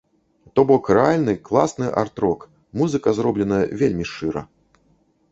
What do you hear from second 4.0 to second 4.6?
шчыра.